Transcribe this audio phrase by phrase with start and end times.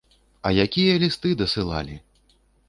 [0.49, 1.99] А якія лісты дасылалі!